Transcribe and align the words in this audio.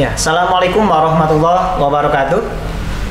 Ya, 0.00 0.16
Assalamualaikum 0.16 0.88
warahmatullahi 0.88 1.76
wabarakatuh. 1.76 2.40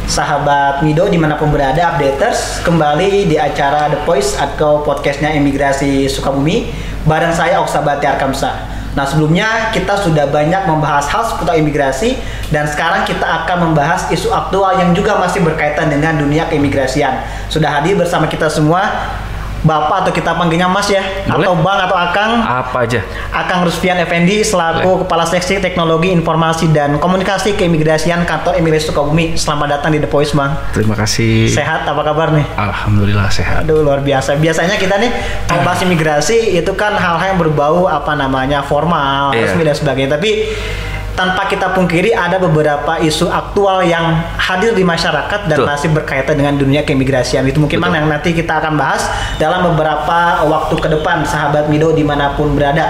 Sahabat 0.09 0.81
Mido 0.81 1.05
di 1.05 1.21
mana 1.21 1.37
pun 1.37 1.53
berada, 1.53 1.77
updaters 1.93 2.65
kembali 2.65 3.29
di 3.29 3.37
acara 3.37 3.93
The 3.93 4.01
Voice 4.09 4.33
atau 4.33 4.81
podcastnya 4.81 5.29
Imigrasi 5.37 6.09
Sukabumi 6.09 6.73
bareng 7.05 7.29
saya 7.29 7.61
Oksa 7.61 7.85
Bati 7.85 8.09
Arkamsa. 8.09 8.65
Nah 8.97 9.05
sebelumnya 9.05 9.69
kita 9.69 10.01
sudah 10.01 10.33
banyak 10.33 10.65
membahas 10.65 11.05
hal 11.13 11.29
seputar 11.29 11.61
imigrasi 11.61 12.17
dan 12.49 12.65
sekarang 12.65 13.05
kita 13.05 13.21
akan 13.21 13.69
membahas 13.69 14.09
isu 14.09 14.33
aktual 14.33 14.81
yang 14.81 14.89
juga 14.97 15.13
masih 15.21 15.45
berkaitan 15.45 15.93
dengan 15.93 16.17
dunia 16.17 16.49
keimigrasian. 16.49 17.21
Sudah 17.53 17.69
hadir 17.69 18.01
bersama 18.01 18.25
kita 18.25 18.49
semua 18.49 18.89
Bapak 19.59 20.07
atau 20.07 20.11
kita 20.11 20.31
panggilnya 20.33 20.65
Mas 20.65 20.87
ya 20.87 21.03
Boleh. 21.27 21.43
atau 21.43 21.55
Bang 21.59 21.79
atau 21.81 21.93
Akang 21.93 22.31
Apa 22.39 22.87
aja? 22.87 23.03
Akang 23.29 23.61
Rusfian 23.61 23.99
Effendi 23.99 24.39
selaku 24.39 25.03
Kepala 25.03 25.23
Seksi 25.23 25.59
Teknologi 25.59 26.09
Informasi 26.09 26.69
dan 26.69 26.95
Komunikasi 26.95 27.53
Keimigrasian 27.53 28.23
Kantor 28.23 28.55
Imigrasi 28.55 28.87
Sukabumi. 28.87 29.35
Selamat 29.35 29.77
datang 29.77 29.91
di 29.91 29.99
The 29.99 30.07
Voice, 30.07 30.31
Bang. 30.31 30.55
Terima 30.71 30.95
kasih. 30.95 31.51
Sehat 31.51 31.83
apa 31.83 32.01
kabar 32.01 32.31
nih? 32.31 32.47
Alhamdulillah 32.55 33.27
sehat. 33.27 33.63
Aduh 33.63 33.81
luar 33.81 33.99
biasa. 33.99 34.35
Biasanya 34.35 34.75
kita 34.75 34.95
nih 34.95 35.11
kalau 35.43 35.61
bahas 35.61 35.79
imigrasi 35.81 36.55
itu 36.55 36.71
kan 36.73 36.95
hal-hal 36.95 37.35
yang 37.35 37.39
berbau 37.39 37.85
apa 37.85 38.15
namanya 38.15 38.61
formal, 38.61 39.31
Iya. 39.31 39.43
resmi 39.45 39.63
dan 39.63 39.75
sebagainya. 39.75 40.15
Tapi 40.15 40.31
tanpa 41.19 41.51
kita 41.51 41.75
pungkiri 41.75 42.15
ada 42.15 42.39
beberapa 42.39 42.95
isu 43.03 43.27
aktual 43.27 43.83
yang 43.83 44.23
hadir 44.39 44.71
di 44.71 44.87
masyarakat 44.87 45.51
dan 45.51 45.57
Betul. 45.59 45.67
masih 45.67 45.89
berkaitan 45.91 46.39
dengan 46.39 46.55
dunia 46.55 46.87
keimigrasian. 46.87 47.43
Itu 47.43 47.59
mungkin 47.59 47.83
Betul. 47.83 47.91
Bang, 47.91 47.99
yang 47.99 48.07
nanti 48.07 48.31
kita 48.31 48.63
akan 48.63 48.79
bahas 48.79 49.03
dalam 49.35 49.67
beberapa 49.67 50.47
waktu 50.47 50.79
ke 50.79 50.87
depan 50.87 51.27
sahabat 51.27 51.67
Mido 51.67 51.91
di 51.91 52.07
mana 52.07 52.39
pun 52.39 52.55
berada. 52.55 52.87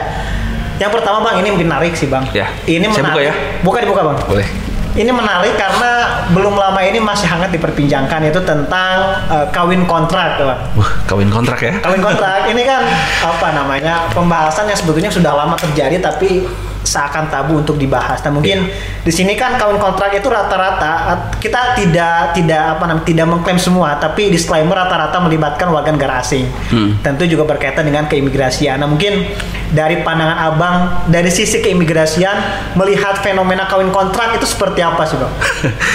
Yang 0.78 1.02
pertama 1.02 1.26
Bang, 1.26 1.42
ini 1.42 1.58
menarik 1.58 1.98
sih 1.98 2.06
Bang. 2.06 2.30
Ya. 2.30 2.54
Ini 2.70 2.86
Saya 2.94 3.10
menarik. 3.10 3.18
buka 3.18 3.22
ya? 3.26 3.34
Buka 3.66 3.78
dibuka 3.82 4.02
Bang. 4.06 4.18
Boleh. 4.30 4.46
Ini 4.90 5.10
menarik 5.10 5.54
karena 5.58 5.92
belum 6.34 6.54
lama 6.58 6.82
ini 6.82 6.98
masih 7.02 7.30
hangat 7.30 7.50
diperbincangkan 7.54 8.30
itu 8.30 8.42
tentang 8.46 9.26
eh, 9.26 9.46
kawin 9.50 9.90
kontrak, 9.90 10.38
Bang. 10.38 10.60
Wah, 10.78 10.92
kawin 11.10 11.34
kontrak 11.34 11.66
ya? 11.66 11.74
Kawin 11.82 12.02
kontrak 12.06 12.46
ini 12.46 12.62
kan 12.62 12.86
apa 13.26 13.48
namanya 13.58 14.06
pembahasan 14.14 14.70
yang 14.70 14.78
sebetulnya 14.78 15.10
sudah 15.10 15.34
lama 15.34 15.58
terjadi 15.58 15.98
tapi 15.98 16.46
seakan 16.90 17.30
tabu 17.30 17.62
untuk 17.62 17.78
dibahas. 17.78 18.26
Nah 18.26 18.34
mungkin 18.34 18.66
di 19.06 19.12
sini 19.14 19.38
kan 19.38 19.62
kawin 19.62 19.78
kontrak 19.78 20.10
itu 20.18 20.26
rata-rata 20.26 20.92
at- 21.06 21.38
kita 21.38 21.78
tidak 21.78 22.34
tidak 22.34 22.64
apa 22.78 22.84
namanya 22.90 23.06
tidak 23.06 23.26
mengklaim 23.30 23.62
semua 23.62 24.02
tapi 24.02 24.34
disclaimer 24.34 24.74
rata-rata 24.74 25.22
melibatkan 25.22 25.70
warga 25.70 25.94
negara 25.94 26.26
asing. 26.26 26.50
Hmm. 26.74 26.98
Tentu 27.06 27.30
juga 27.30 27.46
berkaitan 27.46 27.86
dengan 27.86 28.10
keimigrasian. 28.10 28.82
Nah 28.82 28.90
mungkin 28.90 29.30
dari 29.70 30.02
pandangan 30.02 30.38
abang 30.50 30.76
dari 31.08 31.30
sisi 31.30 31.62
keimigrasian 31.62 32.38
melihat 32.74 33.22
fenomena 33.22 33.70
kawin 33.70 33.94
kontrak 33.94 34.34
itu 34.34 34.46
seperti 34.50 34.82
apa 34.82 35.06
sih 35.06 35.18
bang? 35.18 35.34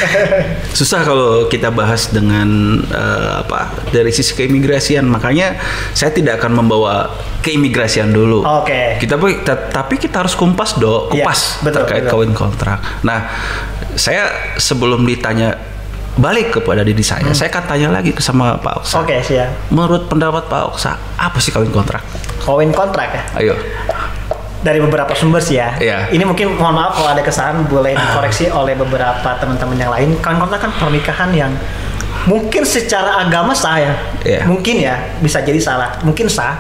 Susah 0.79 1.03
kalau 1.03 1.47
kita 1.51 1.75
bahas 1.75 2.11
dengan 2.11 2.47
eh, 2.87 3.33
apa 3.43 3.75
dari 3.91 4.15
sisi 4.15 4.35
keimigrasian. 4.35 5.07
Makanya 5.07 5.59
saya 5.91 6.15
tidak 6.15 6.39
akan 6.43 6.63
membawa 6.63 7.11
keimigrasian 7.43 8.15
dulu. 8.15 8.47
Oke. 8.47 8.97
Kita 9.03 9.19
ta- 9.43 9.69
tapi 9.71 9.99
kita 9.99 10.23
harus 10.23 10.39
kumpas 10.39 10.79
dok, 10.79 11.11
Iya, 11.13 11.27
kupas 11.27 11.41
betul, 11.61 11.83
terkait 11.83 12.03
betul. 12.07 12.13
kawin 12.23 12.33
kontrak. 12.33 12.79
Nah, 13.03 13.27
saya 13.95 14.55
sebelum 14.57 15.03
ditanya 15.03 15.74
balik 16.15 16.55
kepada 16.61 16.87
diri 16.87 17.03
saya, 17.03 17.27
saya 17.35 17.51
akan 17.51 17.65
tanya 17.67 17.89
lagi 17.91 18.15
ke 18.15 18.23
sama 18.23 18.55
Pak 18.63 18.83
Oksa. 18.83 18.95
Hmm. 18.99 19.05
Oke 19.07 19.17
siap. 19.23 19.49
Menurut 19.75 20.07
pendapat 20.07 20.47
Pak 20.47 20.63
Oksa, 20.75 20.95
apa 21.19 21.39
sih 21.43 21.51
kawin 21.51 21.75
kontrak? 21.75 22.03
Kawin 22.43 22.71
kontrak 22.71 23.11
ya? 23.11 23.23
Ayo. 23.39 23.55
dari 24.65 24.81
beberapa 24.81 25.13
sumber 25.13 25.45
sih 25.45 25.61
ya. 25.61 25.77
Iya. 25.77 26.09
Ini 26.09 26.25
mungkin 26.25 26.57
mohon 26.57 26.73
maaf 26.73 26.97
kalau 26.97 27.13
ada 27.13 27.21
kesalahan 27.21 27.69
boleh 27.69 27.93
dikoreksi 27.93 28.49
oleh 28.49 28.73
beberapa 28.73 29.37
teman-teman 29.37 29.77
yang 29.77 29.93
lain. 29.93 30.17
Kawin 30.25 30.41
kontrak 30.41 30.65
kan 30.65 30.73
pernikahan 30.81 31.31
yang 31.37 31.53
mungkin 32.25 32.65
secara 32.65 33.21
agama 33.21 33.53
sah 33.53 33.77
ya. 33.77 33.93
Iya. 34.25 34.41
Mungkin 34.49 34.81
ya 34.81 35.21
bisa 35.21 35.45
jadi 35.45 35.61
salah. 35.61 36.01
Mungkin 36.01 36.33
sah. 36.33 36.57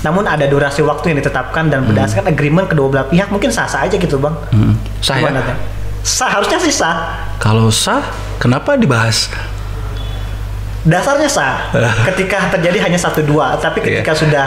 Namun 0.00 0.24
ada 0.26 0.48
durasi 0.48 0.80
waktu 0.82 1.12
yang 1.12 1.20
ditetapkan 1.20 1.68
dan 1.68 1.86
berdasarkan 1.86 2.32
agreement 2.32 2.66
kedua 2.66 2.88
belah 2.90 3.06
pihak 3.06 3.28
mungkin 3.30 3.52
sah-sah 3.54 3.86
aja 3.86 3.94
gitu 4.00 4.18
bang. 4.18 4.34
Hmm, 4.50 4.74
sah 4.98 5.14
ya? 5.20 5.30
Sah 6.02 6.28
harusnya 6.34 6.58
sih 6.58 6.74
sah. 6.74 7.22
Kalau 7.38 7.70
sah, 7.70 8.02
kenapa 8.42 8.74
dibahas? 8.74 9.30
Dasarnya 10.82 11.30
sah. 11.30 11.70
ketika 12.10 12.50
terjadi 12.58 12.90
hanya 12.90 12.98
satu 12.98 13.22
dua, 13.22 13.54
tapi 13.62 13.78
ketika 13.78 14.10
sudah 14.18 14.46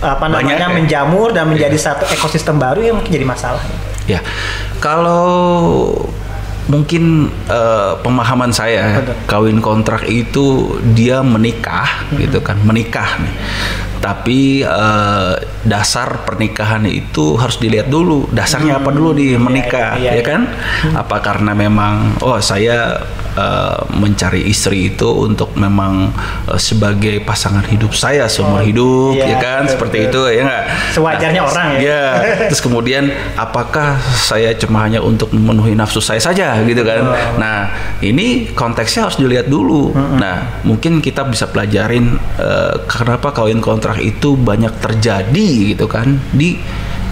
apa 0.00 0.24
Banyak 0.28 0.56
namanya 0.56 0.68
ya? 0.68 0.72
menjamur 0.72 1.28
dan 1.36 1.52
menjadi 1.52 1.76
satu 1.76 2.08
ekosistem 2.08 2.56
baru 2.56 2.80
yang 2.80 2.96
mungkin 2.96 3.12
jadi 3.12 3.28
masalah. 3.28 3.60
Ya, 4.08 4.20
kalau 4.80 5.92
mungkin 6.64 7.28
eh, 7.48 7.92
pemahaman 8.00 8.48
saya 8.48 9.00
Betul. 9.04 9.16
kawin 9.28 9.58
kontrak 9.60 10.08
itu 10.08 10.76
dia 10.96 11.20
menikah 11.20 12.08
gitu 12.16 12.40
kan 12.40 12.56
menikah 12.64 13.20
nih 13.20 13.34
tapi 14.04 14.60
eh, 14.60 15.34
dasar 15.64 16.28
pernikahan 16.28 16.84
itu 16.84 17.40
harus 17.40 17.56
dilihat 17.56 17.88
dulu. 17.88 18.28
Dasarnya 18.28 18.76
apa 18.76 18.92
dulu 18.92 19.16
di 19.16 19.32
iya, 19.32 19.40
menikah 19.40 19.96
iya, 19.96 20.12
ya 20.12 20.20
iya. 20.20 20.22
kan? 20.28 20.40
Apa 20.92 21.24
karena 21.24 21.56
memang 21.56 22.20
oh 22.20 22.36
saya 22.36 23.00
eh, 23.32 23.80
mencari 23.96 24.44
istri 24.44 24.92
itu 24.92 25.08
untuk 25.08 25.56
memang 25.56 26.12
eh, 26.52 26.60
sebagai 26.60 27.24
pasangan 27.24 27.64
hidup 27.64 27.96
saya 27.96 28.28
seumur 28.28 28.52
Oh, 28.54 28.62
hidup 28.62 29.16
iya, 29.18 29.34
ya 29.34 29.36
kan? 29.40 29.62
betul, 29.64 29.72
seperti 29.72 29.98
betul. 30.04 30.28
itu 30.28 30.36
ya 30.36 30.42
nggak? 30.44 30.64
Sewajarnya 30.94 31.42
orang 31.42 31.68
ya. 31.74 31.80
ya 31.80 32.04
terus 32.52 32.60
kemudian 32.62 33.08
apakah 33.34 33.96
saya 34.20 34.52
cuma 34.54 34.84
hanya 34.84 35.00
untuk 35.00 35.32
memenuhi 35.32 35.72
nafsu 35.72 36.04
saya 36.04 36.20
saja 36.20 36.60
gitu 36.68 36.84
kan? 36.84 37.02
Oh. 37.08 37.40
nah 37.40 37.72
ini 38.04 38.52
konteksnya 38.52 39.08
harus 39.08 39.16
dilihat 39.16 39.48
dulu. 39.48 39.96
Nah 39.96 40.60
mungkin 40.62 41.00
kita 41.00 41.24
bisa 41.24 41.48
pelajarin 41.48 42.20
eh, 42.36 42.74
kenapa 42.84 43.32
kawin 43.32 43.64
kontrak 43.64 43.93
itu 44.00 44.34
banyak 44.38 44.72
terjadi 44.80 45.74
gitu 45.74 45.86
kan 45.90 46.18
di 46.32 46.58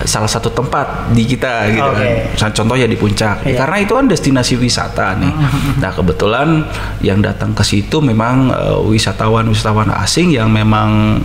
salah 0.03 0.26
satu 0.26 0.50
tempat 0.50 1.15
di 1.15 1.22
kita 1.26 1.70
gitu 1.70 1.91
Oke. 1.94 2.34
kan 2.34 2.50
contohnya 2.50 2.87
di 2.91 2.98
puncak. 2.98 3.47
Iya. 3.47 3.65
karena 3.65 3.76
itu 3.82 3.93
kan 3.94 4.06
destinasi 4.10 4.54
wisata 4.59 5.15
nih. 5.19 5.32
Nah 5.78 5.91
kebetulan 5.94 6.66
yang 7.04 7.22
datang 7.22 7.54
ke 7.54 7.62
situ 7.62 8.03
memang 8.03 8.50
eh, 8.50 8.78
wisatawan-wisatawan 8.82 9.94
asing 10.03 10.34
yang 10.34 10.50
memang 10.50 11.22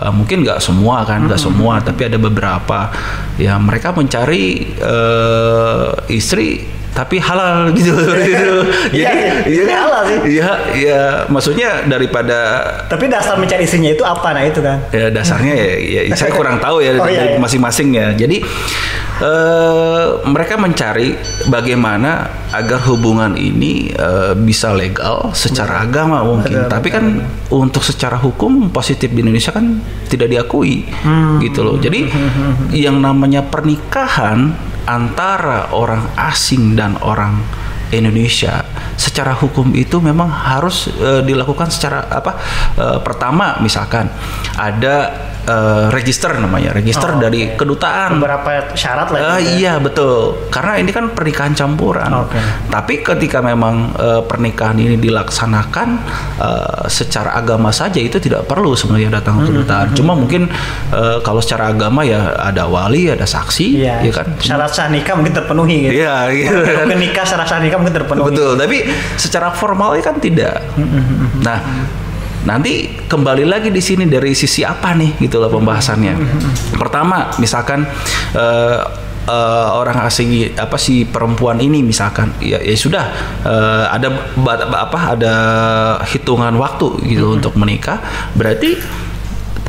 eh, 0.00 0.12
mungkin 0.12 0.44
nggak 0.44 0.60
semua 0.60 1.04
kan 1.04 1.28
nggak 1.28 1.40
semua 1.40 1.80
tapi 1.84 2.08
ada 2.08 2.16
beberapa. 2.16 2.88
Ya 3.36 3.58
mereka 3.60 3.92
mencari 3.92 4.72
eh, 4.78 5.88
istri 6.08 6.73
tapi 6.94 7.18
halal 7.18 7.68
gitu, 7.76 7.90
gitu. 8.22 8.54
Jadi 8.94 9.02
iya, 9.50 9.62
kan? 9.66 9.78
halal 9.82 10.02
sih. 10.06 10.18
iya 10.30 10.50
iya 10.72 11.02
maksudnya 11.26 11.82
daripada 11.84 12.62
Tapi 12.86 13.10
dasar 13.10 13.34
mencari 13.34 13.62
istrinya 13.62 13.90
itu 13.90 14.00
apa? 14.00 14.30
Nah 14.30 14.42
itu 14.42 14.62
kan. 14.62 14.78
ya 14.88 15.10
dasarnya 15.10 15.52
ya, 15.52 15.68
ya 16.06 16.14
saya 16.16 16.30
kurang 16.30 16.56
tahu 16.58 16.78
ya 16.78 16.94
Oh, 16.94 17.02
dari 17.02 17.34
iya. 17.34 17.42
masing-masing 17.42 17.88
ya. 17.92 18.14
Jadi 18.14 18.38
eh, 19.18 20.04
mereka 20.24 20.54
mencari 20.54 21.18
bagaimana 21.46 22.26
agar 22.50 22.78
hubungan 22.86 23.34
ini 23.34 23.90
eh, 23.90 24.32
bisa 24.36 24.70
legal 24.70 25.34
secara 25.34 25.82
agama 25.82 26.22
mungkin. 26.22 26.54
Betul, 26.54 26.70
Tapi 26.70 26.88
kan 26.88 27.04
untuk 27.50 27.82
secara 27.82 28.14
hukum 28.16 28.70
positif 28.70 29.10
di 29.10 29.20
Indonesia 29.20 29.50
kan 29.50 29.82
tidak 30.06 30.30
diakui 30.30 30.86
Hmm. 31.02 31.42
gitu 31.42 31.60
loh. 31.60 31.76
Jadi 31.76 32.06
yang 32.70 32.98
namanya 32.98 33.42
pernikahan 33.42 34.54
antara 34.84 35.72
orang 35.72 36.04
asing 36.16 36.76
dan 36.76 36.96
orang 37.00 37.40
Indonesia. 37.92 38.64
Secara 38.94 39.34
hukum 39.34 39.74
itu 39.74 40.00
memang 40.00 40.30
harus 40.30 40.90
eh, 40.98 41.22
dilakukan 41.22 41.68
secara 41.70 42.06
apa 42.08 42.32
eh, 42.78 42.98
pertama 43.02 43.58
misalkan 43.60 44.10
ada 44.56 45.10
eh, 45.44 45.86
register 45.88 46.32
namanya 46.34 46.72
register 46.72 47.06
Oh, 47.06 47.20
dari 47.20 47.52
kedutaan 47.52 48.16
Beberapa 48.16 48.72
syarat 48.72 49.08
lah. 49.08 49.18
Ya. 49.18 49.36
iya 49.38 49.72
betul 49.76 50.48
karena 50.48 50.76
ini 50.76 50.90
kan 50.90 51.10
pernikahan 51.10 51.52
campuran 51.52 52.10
Oke. 52.18 52.40
tapi 52.68 53.00
ketika 53.00 53.38
memang 53.38 53.92
eh, 53.94 54.20
pernikahan 54.20 54.74
ini 54.74 54.96
dilaksanakan 54.96 55.88
eh, 56.36 56.84
secara 56.86 57.34
agama 57.34 57.70
saja 57.70 57.96
itu 57.96 58.16
tidak 58.18 58.44
perlu 58.44 58.72
sebenarnya 58.72 59.14
datang 59.14 59.34
Hmm, 59.34 59.44
ke 59.44 59.50
kedutaan 59.52 59.86
cuma 59.92 60.12
mungkin 60.14 60.46
eh, 60.90 61.18
kalau 61.20 61.38
secara 61.38 61.68
agama 61.68 62.02
ya 62.02 62.34
ada 62.34 62.64
wali 62.64 63.08
ada 63.08 63.24
saksi 63.24 63.66
Iya. 63.76 63.96
ya 64.00 64.12
kan 64.12 64.26
Syarat 64.36 64.70
sah 64.70 64.86
nikah 64.86 65.14
mungkin 65.14 65.34
terpenuhi 65.34 65.76
gitu. 65.84 65.94
Iya 65.98 66.16
gitu 66.30 66.56
kan. 66.56 66.84
Kalau 66.84 66.96
nikah 66.96 67.24
syarat 67.24 67.46
sah 67.46 67.58
nikah 67.58 67.76
mungkin 67.76 67.94
terpenuhi. 67.94 68.26
Betul, 68.30 68.50
tapi 68.54 68.76
secara 69.14 69.50
formal 69.50 69.96
kan 69.98 70.16
tidak. 70.16 70.62
Nah, 71.40 71.58
nanti 72.44 72.88
kembali 73.08 73.44
lagi 73.48 73.72
di 73.72 73.80
sini 73.80 74.04
dari 74.04 74.36
sisi 74.36 74.62
apa 74.62 74.92
nih 74.92 75.16
gitu 75.20 75.40
loh 75.40 75.48
pembahasannya. 75.48 76.14
Pertama, 76.76 77.32
misalkan 77.40 77.88
eh, 78.36 78.80
eh, 79.28 79.68
orang 79.72 80.04
asing 80.04 80.52
apa 80.56 80.76
si 80.76 81.08
perempuan 81.08 81.58
ini 81.60 81.80
misalkan 81.80 82.32
ya, 82.44 82.60
ya 82.60 82.76
sudah 82.76 83.04
eh, 83.44 83.84
ada 83.88 84.08
apa 84.76 85.00
ada 85.16 85.34
hitungan 86.04 86.54
waktu 86.60 87.00
gitu 87.08 87.32
untuk 87.32 87.56
menikah 87.56 88.00
berarti 88.36 88.76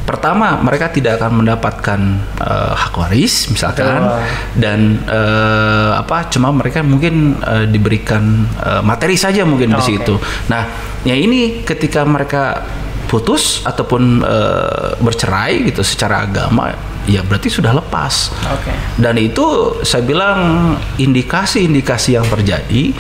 pertama 0.06 0.62
mereka 0.62 0.94
tidak 0.94 1.18
akan 1.18 1.42
mendapatkan 1.42 2.00
uh, 2.38 2.74
hak 2.78 2.94
waris 2.94 3.50
misalkan 3.50 4.06
Betul. 4.06 4.22
dan 4.62 4.80
uh, 5.10 5.98
apa 5.98 6.30
cuma 6.30 6.54
mereka 6.54 6.86
mungkin 6.86 7.42
uh, 7.42 7.66
diberikan 7.66 8.46
uh, 8.62 8.86
materi 8.86 9.18
saja 9.18 9.42
mungkin 9.44 9.74
di 9.74 9.82
Oke. 9.82 9.90
situ. 9.90 10.16
Nah, 10.48 10.70
ya 11.02 11.18
ini 11.18 11.66
ketika 11.66 12.06
mereka 12.06 12.62
putus 13.10 13.66
ataupun 13.66 14.22
uh, 14.22 14.98
bercerai 15.02 15.66
gitu 15.66 15.82
secara 15.82 16.26
agama 16.26 16.95
ya 17.06 17.22
berarti 17.22 17.50
sudah 17.50 17.72
lepas. 17.74 18.34
Oke. 18.50 18.74
Dan 18.98 19.18
itu 19.22 19.78
saya 19.86 20.02
bilang 20.02 20.74
indikasi-indikasi 20.98 22.18
yang 22.18 22.26
terjadi 22.26 22.94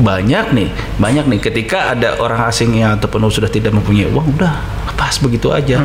banyak 0.00 0.46
nih, 0.56 0.68
banyak 0.96 1.24
nih 1.28 1.40
ketika 1.40 1.92
ada 1.92 2.16
orang 2.20 2.48
asing 2.48 2.72
yang 2.76 2.96
ataupun 2.96 3.28
sudah 3.28 3.48
tidak 3.52 3.76
mempunyai 3.76 4.08
uang 4.08 4.36
udah 4.36 4.54
lepas 4.90 5.20
begitu 5.20 5.52
aja. 5.52 5.80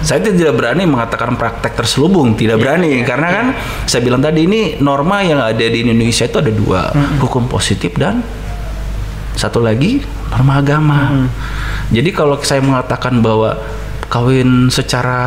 Saya 0.00 0.24
tidak 0.24 0.56
berani 0.56 0.88
mengatakan 0.88 1.36
praktek 1.36 1.76
terselubung, 1.76 2.36
tidak 2.36 2.60
berani 2.60 3.04
karena 3.04 3.28
kan 3.28 3.46
saya 3.84 4.00
bilang 4.04 4.24
tadi 4.24 4.48
ini 4.48 4.60
norma 4.80 5.20
yang 5.24 5.40
ada 5.40 5.60
di 5.60 5.84
Indonesia 5.84 6.24
itu 6.24 6.40
ada 6.40 6.52
dua, 6.52 6.92
hukum 7.20 7.46
positif 7.46 7.96
dan 7.96 8.24
satu 9.36 9.64
lagi 9.64 10.04
norma 10.32 10.60
agama. 10.60 11.00
Jadi 11.88 12.10
kalau 12.12 12.36
saya 12.44 12.60
mengatakan 12.60 13.24
bahwa 13.24 13.56
kawin 14.10 14.66
secara 14.68 15.20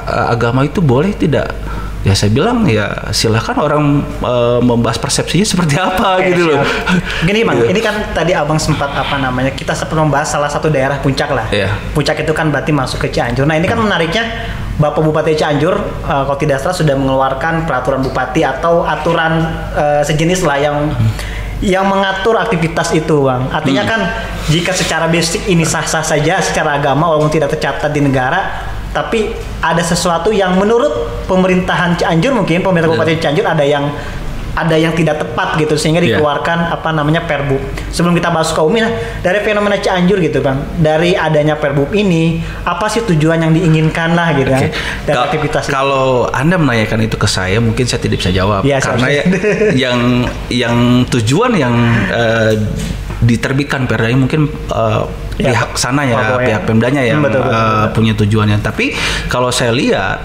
eh, 0.00 0.26
agama 0.32 0.64
itu 0.64 0.80
boleh 0.80 1.12
tidak? 1.12 1.52
Ya 2.00 2.16
saya 2.16 2.32
bilang 2.32 2.64
ya 2.64 3.12
silakan 3.12 3.60
orang 3.60 3.84
eh, 4.24 4.60
membahas 4.64 4.96
persepsinya 4.96 5.44
seperti 5.44 5.76
apa 5.76 6.16
Oke, 6.16 6.32
gitu 6.32 6.48
loh. 6.48 6.64
Gini 7.28 7.44
bang, 7.44 7.60
Iya. 7.60 7.68
ini 7.68 7.80
kan 7.84 8.16
tadi 8.16 8.32
abang 8.32 8.56
sempat 8.56 8.88
apa 8.96 9.20
namanya 9.20 9.52
kita 9.52 9.76
sempat 9.76 10.00
membahas 10.00 10.32
salah 10.32 10.48
satu 10.48 10.72
daerah 10.72 10.96
puncak 11.04 11.28
lah. 11.28 11.44
Iya. 11.52 11.68
Puncak 11.92 12.24
itu 12.24 12.32
kan 12.32 12.48
berarti 12.48 12.72
masuk 12.72 13.04
ke 13.04 13.12
Cianjur. 13.12 13.44
Nah 13.44 13.60
ini 13.60 13.68
kan 13.68 13.76
menariknya 13.76 14.24
Bapak 14.80 15.04
Bupati 15.04 15.36
Cianjur 15.36 15.76
eh, 16.08 16.22
kalau 16.24 16.40
tidak 16.40 16.64
salah 16.64 16.72
sudah 16.72 16.96
mengeluarkan 16.96 17.68
peraturan 17.68 18.00
bupati 18.00 18.48
atau 18.48 18.80
aturan 18.88 19.44
eh, 19.76 20.00
sejenis 20.00 20.40
lah 20.48 20.56
yang 20.56 20.76
yang 21.60 21.84
mengatur 21.88 22.40
aktivitas 22.40 22.96
itu 22.96 23.28
bang. 23.28 23.48
Artinya 23.52 23.84
kan 23.84 24.00
jika 24.48 24.72
secara 24.72 25.06
basic 25.12 25.44
ini 25.48 25.64
sah-sah 25.64 26.00
saja 26.00 26.40
secara 26.40 26.80
agama 26.80 27.12
walaupun 27.12 27.28
tidak 27.28 27.52
tercatat 27.52 27.92
di 27.92 28.00
negara, 28.00 28.64
tapi 28.90 29.30
ada 29.60 29.84
sesuatu 29.84 30.32
yang 30.32 30.56
menurut 30.56 31.24
pemerintahan 31.28 32.00
Cianjur 32.00 32.32
mungkin 32.32 32.64
pemerintah. 32.64 32.96
Bupati 32.96 33.20
Cianjur 33.20 33.44
ada 33.44 33.62
yang 33.62 33.92
ada 34.52 34.74
yang 34.74 34.90
tidak 34.90 35.18
tepat 35.18 35.54
gitu 35.56 35.74
sehingga 35.74 35.98
Iya. 35.98 36.16
dikeluarkan 36.16 36.58
apa 36.70 36.90
namanya 36.90 37.22
Perbup. 37.22 37.62
Sebelum 37.88 38.12
kita 38.12 38.28
bahas 38.28 38.48
ke 38.48 38.58
Umi, 38.58 38.78
nah, 38.78 38.90
dari 39.18 39.38
fenomena 39.40 39.76
Cianjur 39.76 40.18
gitu 40.18 40.38
bang, 40.38 40.58
dari 40.76 41.12
adanya 41.12 41.54
Perbup 41.54 41.92
ini 41.92 42.36
apa 42.60 42.86
sih 42.86 43.02
tujuan 43.04 43.40
yang 43.40 43.52
diinginkan 43.52 44.12
lah 44.12 44.32
gitu 44.32 44.48
Oke. 44.48 44.58
kan 44.58 44.70
dari 45.04 45.14
Kal- 45.14 45.26
aktivitas 45.26 45.62
itu? 45.64 45.72
Kalau 45.72 46.06
Anda 46.28 46.56
menanyakan 46.56 47.00
itu 47.00 47.14
ke 47.14 47.26
saya, 47.26 47.58
mungkin 47.58 47.84
saya 47.84 47.98
tidak 47.98 48.18
bisa 48.18 48.30
jawab 48.30 48.62
Iya, 48.62 48.78
karena 48.78 49.06
ya, 49.08 49.22
yang 49.86 49.98
yang 50.48 50.76
tujuan 51.06 51.54
yang 51.54 51.74
eh, 52.08 52.52
diterbitkan 53.20 53.84
perda 53.84 54.08
ini 54.08 54.18
mungkin 54.18 54.42
eh, 54.48 55.02
Ya, 55.40 55.56
pihak 55.56 55.72
sana 55.74 56.04
ya, 56.04 56.20
ya. 56.20 56.36
pihak 56.38 56.62
Pemdanya 56.68 57.00
yang 57.00 57.16
Hmm, 57.16 57.24
betul, 57.24 57.40
betul, 57.40 57.56
eh, 57.56 57.64
betul. 57.64 57.88
punya 57.96 58.12
tujuannya. 58.14 58.58
Tapi 58.60 58.92
kalau 59.24 59.48
saya 59.48 59.72
lihat 59.72 60.20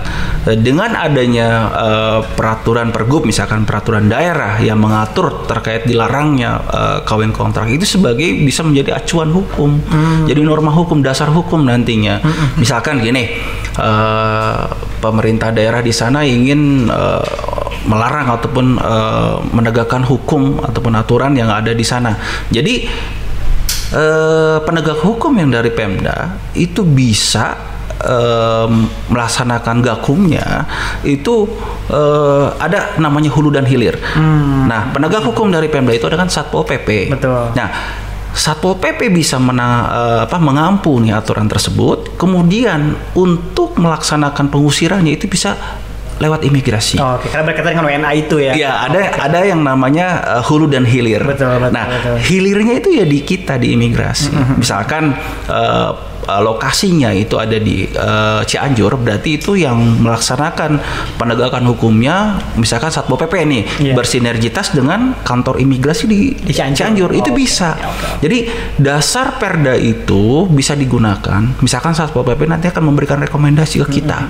dengan 0.45 0.93
adanya 0.93 1.49
eh, 1.73 2.19
peraturan 2.37 2.93
pergub, 2.93 3.25
misalkan 3.25 3.65
peraturan 3.65 4.05
daerah 4.05 4.61
yang 4.61 4.77
mengatur 4.77 5.49
terkait 5.49 5.89
dilarangnya 5.89 6.61
eh, 6.69 6.99
kawin 7.01 7.33
kontrak 7.33 7.65
itu 7.73 7.97
sebagai 7.97 8.45
bisa 8.45 8.61
menjadi 8.61 9.01
acuan 9.01 9.33
hukum, 9.33 9.81
Hmm. 9.85 10.29
jadi 10.29 10.45
norma 10.45 10.69
hukum 10.69 11.01
dasar 11.01 11.33
hukum 11.33 11.65
nantinya. 11.65 12.21
Misalkan 12.61 13.01
gini, 13.01 13.41
eh, 13.73 14.63
pemerintah 15.01 15.49
daerah 15.49 15.81
di 15.81 15.89
sana 15.89 16.21
ingin 16.21 16.85
eh, 16.93 17.25
melarang 17.89 18.29
ataupun 18.37 18.77
eh, 18.77 19.35
menegakkan 19.49 20.05
hukum 20.05 20.61
ataupun 20.61 20.93
aturan 20.93 21.33
yang 21.33 21.49
ada 21.49 21.73
di 21.73 21.85
sana. 21.85 22.13
Jadi 22.53 22.85
eh, 23.97 24.57
penegak 24.61 25.01
hukum 25.01 25.33
yang 25.37 25.49
dari 25.49 25.73
Pemda 25.73 26.37
itu 26.53 26.85
bisa 26.85 27.74
eh, 28.01 28.67
melaksanakan 29.11 29.79
gakumnya 29.83 30.67
itu 31.05 31.47
eh, 31.91 32.47
ada 32.59 32.99
namanya 32.99 33.31
hulu 33.31 33.53
dan 33.53 33.63
hilir. 33.63 33.95
Nah, 34.65 34.91
penegak 34.91 35.23
hukum 35.23 35.51
dari 35.53 35.69
Pemda 35.71 35.93
itu 35.93 36.05
ada 36.09 36.19
kan 36.19 36.29
Satpol 36.31 36.65
PP. 36.65 37.13
Betul. 37.13 37.53
Nah, 37.55 37.69
Satpol 38.35 38.75
PP 38.75 39.15
bisa 39.15 39.39
mena, 39.39 39.87
eh, 39.87 40.19
apa, 40.27 40.35
mengampuni 40.43 41.15
aturan 41.15 41.47
tersebut, 41.47 42.19
kemudian 42.19 42.99
untuk 43.15 43.79
melaksanakan 43.79 44.51
pengusirannya 44.51 45.15
itu 45.15 45.31
bisa 45.31 45.55
lewat 46.15 46.43
imigrasi. 46.43 46.95
Oh, 46.95 47.19
Oke, 47.19 47.27
karena 47.27 47.43
berkaitan 47.43 47.75
dengan 47.75 47.85
WNA 47.85 48.11
itu 48.15 48.35
ya. 48.39 48.51
Iya, 48.55 48.71
ada 48.87 48.99
ada 49.19 49.39
yang 49.43 49.61
namanya 49.61 50.07
uh, 50.39 50.43
hulu 50.43 50.65
dan 50.65 50.87
hilir. 50.87 51.19
Betul, 51.21 51.59
betul, 51.59 51.75
nah, 51.75 51.85
betul. 51.87 52.15
hilirnya 52.23 52.79
itu 52.79 52.89
ya 52.91 53.03
di 53.03 53.19
kita 53.19 53.59
di 53.59 53.75
imigrasi. 53.75 54.31
Misalkan 54.55 55.11
uh, 55.45 55.91
lokasinya 56.25 57.13
itu 57.13 57.37
ada 57.37 57.53
di 57.53 57.85
uh, 57.85 58.41
Cianjur, 58.41 58.97
berarti 58.97 59.37
itu 59.37 59.53
yang 59.53 59.77
melaksanakan 60.01 60.81
penegakan 61.21 61.69
hukumnya, 61.69 62.41
misalkan 62.55 62.89
Satpol 62.89 63.19
PP 63.19 63.33
nih 63.45 63.63
Iya. 63.77 63.93
bersinergitas 63.93 64.73
dengan 64.73 65.13
kantor 65.21 65.61
imigrasi 65.61 66.09
di, 66.09 66.33
Di 66.33 66.49
Cianjur. 66.49 67.13
itu 67.13 67.29
Oh, 67.29 67.35
bisa. 67.35 67.77
oke, 67.77 67.85
oke. 67.85 68.07
Jadi 68.25 68.37
dasar 68.79 69.37
perda 69.37 69.77
itu 69.77 70.47
bisa 70.49 70.73
digunakan. 70.73 71.45
Misalkan 71.61 71.93
Satpol 71.93 72.25
PP 72.25 72.49
nanti 72.49 72.71
akan 72.71 72.89
memberikan 72.89 73.21
rekomendasi 73.21 73.85
ke 73.85 74.01
kita, 74.01 74.25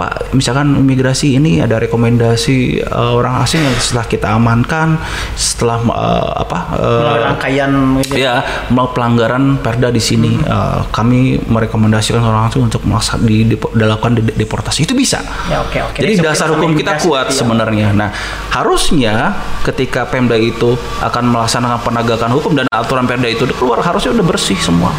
Pak. 0.00 0.32
Misalkan 0.32 0.80
imigrasi 0.80 1.07
ini 1.10 1.58
ada 1.58 1.76
rekomendasi 1.76 2.56
uh, 2.82 3.14
orang 3.14 3.40
asing 3.40 3.60
yang 3.60 3.76
setelah 3.76 4.04
kita 4.04 4.26
amankan, 4.30 4.98
setelah 5.34 5.78
uh, 5.82 6.32
apa? 6.38 6.58
uh, 6.74 7.00
Melalui 7.00 7.22
rangkaian. 7.24 7.70
Ya, 8.10 8.34
mau 8.68 8.88
pelanggaran 8.88 9.56
perda 9.58 9.88
di 9.88 9.98
sini, 9.98 10.36
uh, 10.42 10.84
kami 10.88 11.38
merekomendasikan 11.42 12.18
orang 12.18 12.48
asing 12.48 12.66
untuk 12.66 12.82
melaksa- 12.82 13.16
di, 13.18 13.44
depo- 13.46 13.70
dilakukan 13.70 14.18
de- 14.18 14.34
deportasi 14.34 14.82
itu 14.82 14.92
bisa. 14.92 15.20
Ya, 15.46 15.60
oke, 15.60 15.78
oke. 15.84 15.98
Jadi 15.98 16.14
Jadi 16.14 16.24
dasar 16.24 16.48
hukum 16.50 16.72
kita 16.72 16.96
imigrasi 16.96 17.04
kuat 17.04 17.26
gitu 17.26 17.32
ya. 17.32 17.38
sebenarnya. 17.38 17.86
Nah, 17.92 18.10
harusnya 18.50 19.14
ketika 19.62 20.04
Pemda 20.04 20.34
itu 20.34 20.74
akan 20.98 21.24
melaksanakan 21.28 21.78
penegakan 21.82 22.30
hukum 22.32 22.52
dan 22.52 22.66
aturan 22.68 23.04
Pemda 23.04 23.28
itu 23.28 23.46
keluar, 23.54 23.78
harusnya 23.80 24.12
udah 24.12 24.26
bersih 24.26 24.58
semua. 24.58 24.90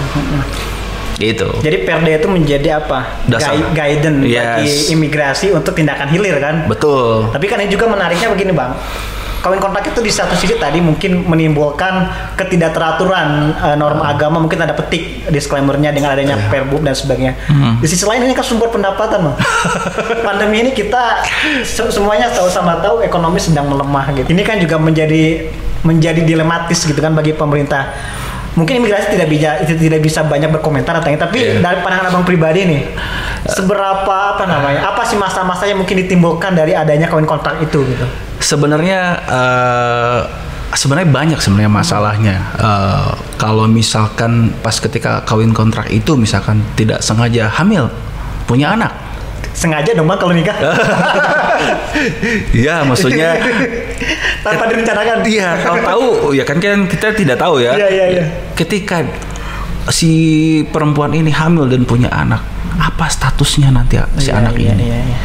Gitu. 1.19 1.51
Jadi 1.59 1.83
Perda 1.83 2.11
itu 2.15 2.27
menjadi 2.27 2.79
apa? 2.79 3.19
Dasar. 3.27 3.51
Gui- 3.51 3.75
guidance 3.75 4.19
bagi 4.23 4.63
Yes. 4.65 4.88
imigrasi 4.89 5.51
untuk 5.51 5.75
tindakan 5.75 6.07
hilir 6.07 6.39
kan? 6.39 6.63
Betul. 6.65 7.27
Tapi 7.29 7.45
kan 7.45 7.59
ini 7.59 7.67
juga 7.67 7.85
menariknya 7.85 8.31
begini 8.31 8.49
bang, 8.49 8.71
kawin 9.39 9.55
kontrak 9.57 9.83
itu 9.85 9.99
di 9.99 10.07
satu 10.07 10.31
sisi 10.33 10.55
tadi 10.55 10.79
mungkin 10.79 11.23
menimbulkan 11.23 12.07
ketidakteraturan 12.35 13.27
eh, 13.53 13.75
norma 13.75 14.09
agama, 14.09 14.39
mungkin 14.39 14.59
ada 14.59 14.71
petik 14.71 15.27
disclaimernya 15.27 15.91
dengan 15.91 16.11
adanya 16.11 16.39
perbub 16.45 16.79
dan 16.79 16.91
sebagainya. 16.93 17.35
Di 17.77 17.88
sisi 17.88 18.03
lain 18.03 18.23
ini 18.23 18.31
kan 18.31 18.43
sumber 18.43 18.67
pendapatan 18.67 19.19
bang. 19.21 19.35
Pandemi 20.25 20.61
ini 20.61 20.71
kita 20.71 21.23
se- 21.61 21.89
semuanya 21.89 22.27
tahu 22.29 22.47
sama 22.47 22.79
tahu 22.79 22.99
ekonomi 23.01 23.38
sedang 23.38 23.67
melemah 23.67 24.11
gitu. 24.13 24.27
Ini 24.27 24.41
kan 24.41 24.55
juga 24.55 24.75
menjadi 24.75 25.51
menjadi 25.79 26.19
dilematis 26.21 26.79
gitu 26.81 26.97
kan 26.97 27.11
bagi 27.11 27.31
pemerintah. 27.31 27.91
Mungkin 28.59 28.83
imigrasi 28.83 29.15
tidak 29.15 29.31
bisa 29.31 29.63
tidak 29.63 30.01
bisa 30.03 30.19
banyak 30.27 30.51
berkomentar 30.51 30.99
atau 30.99 31.07
tapi 31.15 31.39
Iya. 31.39 31.63
dari 31.63 31.79
pandangan 31.79 32.11
abang 32.11 32.27
pribadi 32.27 32.67
nih, 32.67 32.81
seberapa 33.47 34.35
apa 34.35 34.43
namanya? 34.43 34.91
Apa 34.91 35.07
sih 35.07 35.15
masa-masa 35.15 35.63
yang 35.63 35.79
mungkin 35.79 35.95
ditimbulkan 36.03 36.51
dari 36.51 36.75
adanya 36.75 37.07
kawin 37.07 37.23
kontrak 37.23 37.63
itu 37.63 37.87
gitu? 37.87 38.05
Sebenarnya 38.43 39.23
eh, 39.31 40.19
sebenarnya 40.75 41.09
banyak 41.09 41.39
sebenarnya 41.39 41.71
masalahnya. 41.71 42.35
Eh, 42.59 43.09
kalau 43.39 43.65
misalkan 43.65 44.51
pas 44.59 44.75
ketika 44.75 45.23
kawin 45.23 45.55
kontrak 45.55 45.87
itu 45.89 46.19
misalkan 46.19 46.59
tidak 46.75 46.99
sengaja 46.99 47.47
hamil 47.47 47.87
punya 48.43 48.75
anak. 48.75 48.91
Sengaja 49.59 49.91
dong 49.91 50.07
bang 50.07 50.15
kalau 50.15 50.31
nikah 50.31 50.55
Iya, 52.55 52.87
maksudnya 52.87 53.35
tanpa 54.45 54.71
direncanakan. 54.71 55.27
Iya, 55.27 55.49
kalau 55.59 55.79
tahu 55.83 56.05
ya 56.31 56.47
kan 56.47 56.63
kan 56.63 56.87
kita 56.87 57.11
tidak 57.11 57.35
tahu 57.35 57.59
ya. 57.59 57.75
Iya, 57.75 57.87
iya, 57.91 58.05
iya. 58.07 58.23
Ketika 58.55 59.03
si 59.91 60.11
perempuan 60.69 61.11
ini 61.11 61.27
hamil 61.27 61.67
dan 61.67 61.83
punya 61.83 62.07
anak, 62.07 62.39
apa 62.79 63.11
statusnya 63.11 63.67
nanti 63.67 63.99
si 64.15 64.31
Iya, 64.31 64.39
anak 64.39 64.55
iya, 64.55 64.71
ini? 64.71 64.83
Iya, 64.87 64.99
iya. 65.03 65.19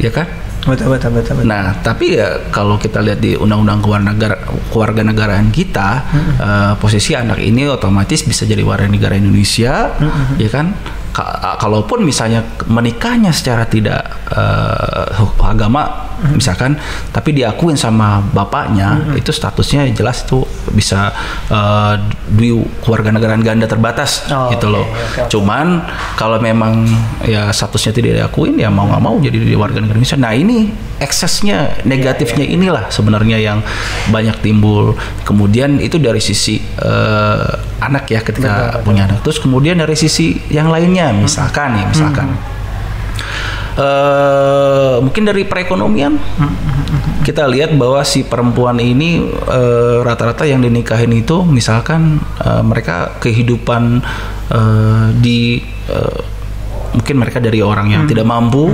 Ya 0.00 0.10
kan? 0.14 0.26
Betul 0.60 0.92
betul 0.92 1.10
betul. 1.16 1.32
betul. 1.40 1.48
Nah, 1.48 1.72
tapi 1.80 2.16
ya 2.16 2.48
kalau 2.52 2.76
kita 2.76 3.00
lihat 3.00 3.20
di 3.20 3.32
undang-undang 3.32 3.80
kewarganegara- 3.80 4.40
kewarganegaraan 4.68 5.48
kita, 5.52 5.88
eh, 6.36 6.72
posisi 6.76 7.12
anak 7.12 7.40
ini 7.40 7.64
otomatis 7.64 8.24
bisa 8.24 8.44
jadi 8.44 8.60
warga 8.60 8.88
negara 8.88 9.16
Indonesia, 9.16 9.92
ya 10.36 10.48
kan? 10.48 10.72
Ka- 11.10 11.58
kalaupun 11.58 12.06
misalnya 12.06 12.42
menikahnya 12.70 13.34
secara 13.34 13.66
tidak 13.66 14.02
eh, 14.30 15.42
agama 15.42 16.09
misalkan 16.34 16.76
tapi 17.14 17.32
diakuin 17.32 17.78
sama 17.78 18.20
bapaknya 18.34 19.14
itu 19.16 19.30
statusnya 19.32 19.88
jelas 19.94 20.26
itu 20.26 20.44
bisa 20.74 21.14
uh, 21.48 21.94
keluarga 22.84 23.14
negaraan 23.14 23.40
ganda 23.40 23.66
terbatas 23.66 24.26
Oh, 24.30 24.50
gitu 24.52 24.68
oke, 24.70 24.74
loh. 24.74 24.86
oke. 24.86 25.20
Cuman 25.32 25.66
kalau 26.14 26.38
memang 26.38 26.86
ya 27.24 27.50
statusnya 27.50 27.92
tidak 27.94 28.12
diakuin 28.20 28.58
ya 28.58 28.68
mau 28.68 28.86
nggak 28.86 29.02
mau 29.02 29.16
jadi 29.18 29.38
warga 29.56 29.80
negara 29.80 29.96
Indonesia. 29.98 30.18
Nah 30.20 30.32
ini 30.34 30.70
eksesnya 31.00 31.82
negatifnya 31.88 32.40
Iya, 32.40 32.56
inilah 32.56 32.84
sebenarnya 32.88 33.38
yang 33.40 33.58
banyak 34.08 34.40
timbul. 34.40 34.96
Kemudian 35.28 35.76
itu 35.82 36.00
dari 36.00 36.18
sisi 36.22 36.56
eh, 36.60 37.48
anak 37.80 38.08
ya 38.08 38.20
ketika 38.24 38.48
Betul, 38.48 38.66
betul. 38.70 38.82
punya 38.86 39.02
anak. 39.10 39.18
Terus 39.26 39.38
kemudian 39.42 39.76
dari 39.78 39.96
sisi 39.96 40.36
yang 40.48 40.72
lainnya 40.72 41.12
misalkan 41.12 41.76
nih 41.76 41.84
misalkan. 41.90 42.28
Eh 43.76 44.96
mungkin 45.02 45.22
dari 45.26 45.42
perekonomian. 45.46 46.14
Kita 47.20 47.44
lihat 47.46 47.76
bahwa 47.76 48.00
si 48.02 48.24
perempuan 48.24 48.80
ini 48.80 49.20
eh, 49.28 49.98
rata-rata 50.00 50.48
yang 50.48 50.64
dinikahin 50.64 51.12
itu 51.12 51.44
misalkan 51.44 52.18
eh, 52.40 52.62
mereka 52.64 53.20
kehidupan 53.20 54.00
eh, 54.50 55.06
di 55.20 55.60
mungkin 56.90 57.16
mereka 57.16 57.38
dari 57.38 57.60
orang 57.60 57.88
yang 57.88 58.02
tidak 58.04 58.24
mampu 58.24 58.66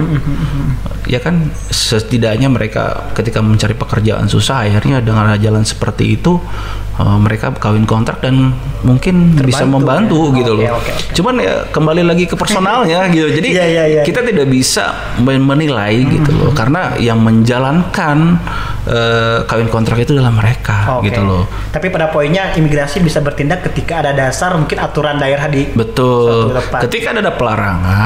ya 1.05 1.21
kan 1.21 1.49
setidaknya 1.67 2.49
mereka 2.49 3.13
ketika 3.13 3.39
mencari 3.39 3.73
pekerjaan 3.73 4.27
susah 4.27 4.65
akhirnya 4.65 4.99
dengan 4.99 5.37
jalan 5.37 5.63
seperti 5.63 6.17
itu 6.17 6.41
eh, 6.97 7.19
mereka 7.19 7.53
kawin 7.53 7.85
kontrak 7.85 8.19
dan 8.19 8.57
mungkin 8.83 9.37
bisa 9.37 9.63
Terbantu, 9.63 9.71
membantu 9.71 10.21
ya. 10.33 10.37
gitu 10.41 10.53
Oke, 10.53 10.59
loh 10.59 10.75
oke, 10.75 10.91
oke. 10.91 11.13
cuman 11.15 11.35
ya 11.39 11.55
kembali 11.69 12.03
lagi 12.03 12.25
ke 12.25 12.35
personalnya 12.35 13.01
gitu 13.15 13.29
jadi 13.31 13.49
Iya, 13.49 13.65
iya, 13.67 13.85
iya. 13.87 14.03
kita 14.03 14.21
tidak 14.21 14.47
bisa 14.47 14.85
men- 15.19 15.45
menilai 15.45 15.95
gitu 16.03 16.31
loh 16.33 16.45
Hmm. 16.47 16.57
karena 16.57 16.83
yang 16.97 17.19
menjalankan 17.19 18.39
eh, 18.87 19.39
kawin 19.45 19.67
kontrak 19.67 19.99
itu 19.99 20.15
adalah 20.15 20.31
mereka 20.31 20.99
Oke. 20.99 21.09
gitu 21.09 21.21
loh 21.21 21.45
Tapi 21.71 21.87
pada 21.89 22.09
poinnya 22.09 22.55
imigrasi 22.55 22.99
bisa 22.99 23.21
bertindak 23.21 23.63
ketika 23.63 24.01
ada 24.01 24.11
dasar 24.13 24.55
mungkin 24.55 24.79
aturan 24.79 25.19
daerah 25.19 25.47
di 25.47 25.67
Betul. 25.71 26.55
Ketika 26.83 27.13
ada 27.13 27.31
pelarangan 27.31 28.06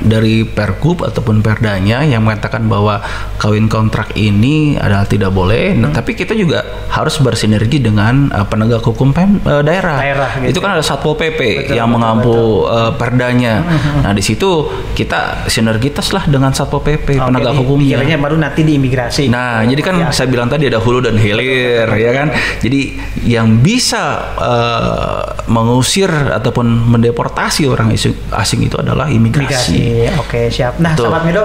dari 0.00 0.42
Pergub 0.46 1.04
ataupun 1.04 1.44
Perdanya 1.44 2.02
yang 2.02 2.24
mengatakan 2.24 2.66
bahwa 2.66 3.02
kawin 3.36 3.68
kontrak 3.68 4.16
ini 4.16 4.74
adalah 4.80 5.04
tidak 5.06 5.30
boleh, 5.30 5.76
nah, 5.76 5.92
tapi 5.92 6.16
kita 6.16 6.32
juga 6.32 6.64
harus 6.90 7.20
bersinergi 7.20 7.78
dengan 7.78 8.32
uh, 8.32 8.46
penegak 8.48 8.82
hukum 8.82 9.12
pem, 9.12 9.38
uh, 9.44 9.60
daerah. 9.60 10.00
Daerah, 10.00 10.30
gitu. 10.40 10.56
Itu 10.56 10.58
kan 10.64 10.78
ada 10.78 10.84
Satpol 10.84 11.14
PP 11.14 11.40
Betul, 11.68 11.76
yang 11.76 11.88
betul, 11.90 11.96
mengampu 12.00 12.36
uh, 12.66 12.92
Perdanya. 12.96 13.60
Nah, 14.02 14.12
di 14.16 14.22
situ 14.24 14.68
kita 14.96 15.46
sinergitas 15.50 16.10
lah 16.16 16.24
dengan 16.24 16.50
Satpol 16.56 16.80
PP 16.80 17.20
Oke, 17.20 17.26
penegak 17.28 17.54
hukumnya. 17.58 18.00
dikiranya 18.00 18.16
baru 18.16 18.36
nanti 18.40 18.60
di 18.64 18.72
imigrasi. 18.80 19.28
Nah, 19.28 19.60
jadi 19.66 19.82
kan 19.82 19.94
Ya. 19.96 20.12
saya 20.12 20.28
bilang 20.28 20.46
tadi 20.52 20.68
ada 20.68 20.76
hulu 20.76 21.00
dan 21.00 21.16
hilir, 21.16 21.88
ya 21.96 22.10
kan. 22.12 22.28
Jadi 22.60 23.00
yang 23.24 23.64
bisa 23.64 24.36
eh, 24.36 25.20
mengusir 25.48 26.08
ataupun 26.10 26.66
mendeportasi 26.92 27.64
orang 27.64 27.90
asing, 27.96 28.12
asing 28.30 28.60
itu 28.66 28.76
adalah 28.76 29.08
imigrasi. 29.08 29.25
Imigrasi. 29.28 30.10
Oke, 30.20 30.48
siap. 30.52 30.78
Nah, 30.78 30.94
Betul. 30.94 31.10
sahabat 31.10 31.22
Mido, 31.26 31.42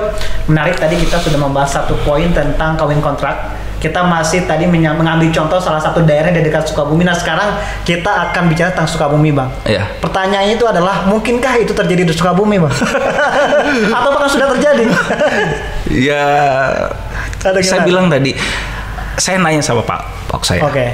menarik 0.47 0.75
tadi 0.77 0.99
kita 0.99 1.17
sudah 1.17 1.39
membahas 1.39 1.81
satu 1.81 1.97
poin 2.05 2.29
tentang 2.31 2.77
kawin 2.77 3.01
kontrak. 3.01 3.57
Kita 3.81 4.05
masih 4.05 4.45
tadi 4.45 4.69
mengambil 4.69 5.25
contoh 5.33 5.57
salah 5.57 5.81
satu 5.81 6.05
daerah 6.05 6.29
di 6.29 6.45
dekat 6.45 6.69
Sukabumi. 6.69 7.01
Nah, 7.01 7.17
sekarang 7.17 7.57
kita 7.81 8.29
akan 8.29 8.45
bicara 8.45 8.69
tentang 8.69 8.85
Sukabumi, 8.85 9.33
Bang. 9.33 9.49
Ya. 9.65 9.89
Pertanyaannya 9.97 10.53
itu 10.53 10.69
adalah, 10.69 11.09
mungkinkah 11.09 11.57
itu 11.57 11.73
terjadi 11.73 12.05
di 12.05 12.13
Sukabumi, 12.13 12.61
Bang? 12.61 12.69
Atau 13.97 14.09
bahkan 14.13 14.29
sudah 14.29 14.53
terjadi? 14.53 14.85
Ya, 15.91 16.23
saya 17.43 17.83
bilang 17.83 18.07
tadi, 18.07 18.31
saya 19.19 19.43
nanya 19.43 19.59
sama 19.59 19.83
Pak 19.83 20.31
Pak 20.31 20.35
Oksa 20.39 20.53
ya. 20.55 20.63
Oke. 20.63 20.85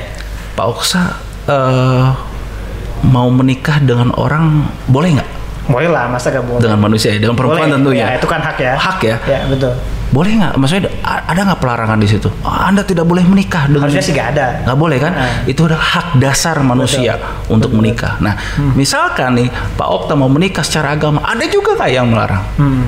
Pak 0.57 0.65
Oksa 0.65 1.01
eh, 1.45 2.05
mau 3.05 3.29
menikah 3.29 3.77
dengan 3.77 4.09
orang 4.17 4.65
boleh 4.89 5.21
nggak? 5.21 5.29
Boleh 5.67 5.87
lah, 5.87 6.07
masa 6.07 6.31
gak 6.31 6.43
boleh? 6.43 6.59
Dengan 6.59 6.79
manusia 6.79 7.11
ya, 7.11 7.19
dengan 7.19 7.35
perempuan 7.35 7.67
Boleh. 7.67 7.75
tentunya. 7.75 8.05
Ya, 8.07 8.15
itu 8.15 8.27
kan 8.27 8.39
hak 8.39 8.57
ya. 8.57 8.73
Hak 8.75 8.99
ya. 9.03 9.15
Ya, 9.23 9.39
betul. 9.45 9.73
Boleh 10.07 10.31
nggak? 10.33 10.55
Maksudnya 10.55 10.87
ada 11.03 11.39
nggak 11.43 11.59
pelarangan 11.59 11.99
di 11.99 12.07
situ? 12.07 12.31
Oh, 12.39 12.47
anda 12.47 12.79
tidak 12.79 13.03
boleh 13.03 13.27
menikah 13.27 13.67
dengan 13.67 13.91
Harusnya 13.91 13.99
sih 13.99 14.15
nggak 14.15 14.29
ada. 14.31 14.45
nggak 14.63 14.77
boleh 14.79 14.97
kan? 14.97 15.11
Nah. 15.11 15.43
Itu 15.43 15.67
adalah 15.67 15.83
hak 15.83 16.07
dasar 16.15 16.55
manusia 16.63 17.19
untuk 17.51 17.75
menikah. 17.75 18.15
Nah, 18.23 18.39
Hmm. 18.55 18.71
misalkan 18.71 19.35
nih 19.35 19.47
Pak 19.75 19.83
Okta 19.83 20.15
mau 20.15 20.31
menikah 20.31 20.63
secara 20.63 20.95
agama, 20.95 21.19
ada 21.21 21.43
juga 21.45 21.75
nggak 21.75 21.91
yang 21.91 22.07
melarang? 22.07 22.39
Hmm. 22.55 22.87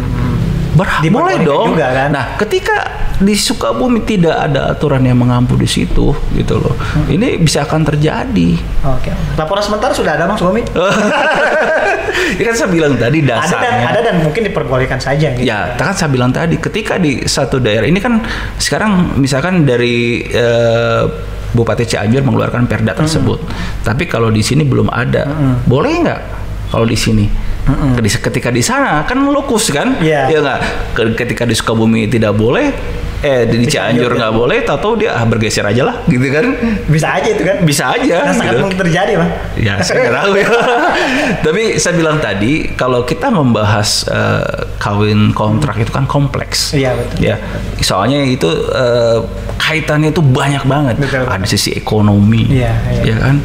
Berhak 0.80 1.04
boleh 1.12 1.38
dong. 1.44 1.76
juga 1.76 1.88
kan? 1.92 2.10
Nah, 2.16 2.26
ketika 2.40 2.78
di 3.20 3.36
Sukabumi 3.36 4.00
tidak 4.08 4.32
ada 4.48 4.72
aturan 4.72 5.04
yang 5.04 5.20
mengampu 5.20 5.60
di 5.60 5.68
situ, 5.68 6.16
gitu 6.32 6.56
loh. 6.56 6.72
Hmm. 6.72 7.12
Ini 7.12 7.36
bisa 7.44 7.68
akan 7.68 7.84
terjadi. 7.84 8.56
Oke. 8.88 9.12
Laporan 9.36 9.60
sementara 9.60 9.92
sudah 9.92 10.16
ada, 10.16 10.24
Bang 10.24 10.40
Sukabumi? 10.40 10.64
ya 12.40 12.44
kan 12.48 12.56
saya 12.56 12.70
bilang 12.72 12.96
tadi 12.96 13.20
Ada 13.20 13.28
dan, 13.28 13.44
dasarnya. 13.44 13.88
ada 13.92 14.00
dan 14.00 14.16
mungkin 14.24 14.42
diperbolehkan 14.48 15.04
saja. 15.04 15.36
Gitu. 15.36 15.44
Ya, 15.44 15.76
kan 15.76 15.92
saya 15.92 16.08
bilang 16.08 16.32
tadi, 16.32 16.56
ketika 16.56 16.96
di 16.96 17.28
satu 17.28 17.60
daerah 17.60 17.84
ini 17.84 18.00
kan 18.00 18.24
sekarang 18.56 19.20
misalkan 19.20 19.68
dari 19.68 20.24
eh, 20.24 21.04
Bupati 21.50 21.84
Cianjur 21.84 22.22
mengeluarkan 22.24 22.70
perda 22.70 22.94
tersebut, 22.94 23.42
tapi 23.82 24.06
kalau 24.06 24.30
di 24.30 24.46
sini 24.46 24.62
belum 24.62 24.86
ada, 24.94 25.26
boleh 25.66 25.94
nggak 26.06 26.22
kalau 26.70 26.86
di 26.86 26.94
sini? 26.94 27.49
Kedi- 27.96 28.22
Ketika 28.22 28.50
di 28.50 28.62
sana 28.62 29.04
kan 29.04 29.20
lokus 29.26 29.70
kan, 29.70 29.98
Iya. 30.00 30.28
ya 30.28 30.40
nggak. 30.40 30.60
Ke- 30.94 31.16
Ketika 31.16 31.44
di 31.44 31.54
Sukabumi 31.54 32.06
tidak 32.06 32.34
boleh, 32.34 32.74
eh 33.20 33.44
di, 33.52 33.68
Cianjur 33.68 34.16
nggak 34.16 34.32
boleh, 34.32 34.64
tahu 34.64 34.96
dia 34.96 35.12
ah, 35.12 35.28
bergeser 35.28 35.68
aja 35.68 35.84
lah, 35.84 35.96
gitu 36.08 36.24
kan? 36.32 36.56
Bisa 36.88 37.20
aja 37.20 37.30
itu 37.30 37.44
kan? 37.44 37.58
Bisa 37.68 37.84
aja. 37.92 38.32
Nah, 38.32 38.36
sangat 38.36 38.54
gitu. 38.56 38.64
mungkin 38.64 38.80
terjadi, 38.80 39.12
Bang. 39.20 39.32
Ya, 39.60 39.74
saya 39.84 40.08
tahu 40.08 40.40
ya. 40.40 40.48
Tapi 41.46 41.64
saya 41.76 41.94
bilang 42.00 42.18
tadi, 42.24 42.72
kalau 42.80 43.04
kita 43.04 43.28
membahas 43.28 44.08
eh, 44.08 44.72
kawin 44.80 45.36
kontrak 45.36 45.76
itu 45.84 45.92
kan 45.92 46.08
kompleks. 46.08 46.72
Iya, 46.72 46.96
betul. 46.96 47.18
Ya, 47.20 47.36
soalnya 47.84 48.24
itu 48.24 48.48
eh, 48.72 49.20
kaitannya 49.60 50.16
itu 50.16 50.24
banyak 50.24 50.64
banget. 50.64 50.96
Betul. 50.96 51.28
Ada 51.28 51.44
sisi 51.44 51.76
ekonomi, 51.76 52.48
Iya, 52.48 52.74
iya. 53.04 53.04
ya 53.04 53.16
kan. 53.20 53.36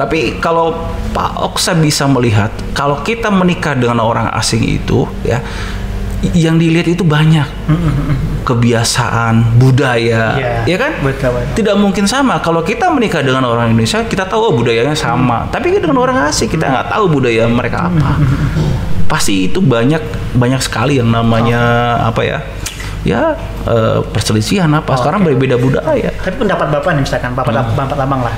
Tapi 0.00 0.40
kalau 0.40 0.72
Pak 1.12 1.36
Oksa 1.52 1.76
bisa 1.76 2.08
melihat, 2.08 2.48
kalau 2.72 3.04
kita 3.04 3.28
menikah 3.28 3.76
dengan 3.76 4.00
orang 4.00 4.32
asing 4.32 4.64
itu, 4.64 5.04
ya, 5.20 5.44
yang 6.32 6.56
dilihat 6.56 6.88
itu 6.88 7.04
banyak 7.04 7.44
kebiasaan, 8.42 9.58
budaya, 9.58 10.38
Iya, 10.38 10.52
ya 10.64 10.76
kan? 10.78 10.92
betul, 11.02 11.34
betul. 11.34 11.54
Tidak 11.58 11.76
mungkin 11.76 12.06
sama. 12.06 12.38
Kalau 12.38 12.62
kita 12.62 12.88
menikah 12.88 13.20
dengan 13.20 13.42
orang 13.42 13.74
Indonesia, 13.74 14.06
kita 14.06 14.24
tahu 14.24 14.40
oh, 14.40 14.52
budayanya 14.54 14.94
sama. 14.94 15.50
Tapi 15.50 15.74
dengan 15.74 15.98
orang 15.98 16.30
asing 16.30 16.46
kita 16.46 16.64
nggak 16.64 16.86
tahu 16.94 17.04
budaya 17.10 17.44
mereka 17.46 17.90
apa. 17.90 18.22
Pasti 19.06 19.50
itu 19.50 19.58
banyak 19.58 20.02
banyak 20.34 20.62
sekali 20.62 20.98
yang 20.98 21.10
namanya 21.10 21.60
apa 22.02 22.22
ya? 22.22 22.38
Ya 23.06 23.38
eh, 23.66 23.98
perselisihan 24.02 24.70
apa? 24.72 24.94
Sekarang 24.94 25.22
berbeda 25.22 25.58
budaya. 25.58 26.10
Tapi 26.10 26.36
pendapat 26.38 26.70
Bapak 26.70 26.90
nih 26.98 27.02
misalkan, 27.02 27.34
Bapak, 27.34 27.54
Hmm. 27.54 27.74
Bapak 27.74 27.96
Lambang 27.98 28.22
lah. 28.26 28.34